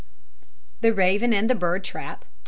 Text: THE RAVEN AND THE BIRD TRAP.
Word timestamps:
THE 0.81 0.95
RAVEN 0.95 1.31
AND 1.31 1.47
THE 1.47 1.53
BIRD 1.53 1.83
TRAP. 1.83 2.25